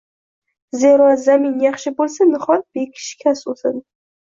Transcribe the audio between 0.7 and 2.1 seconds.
Zero, zamin yaxshi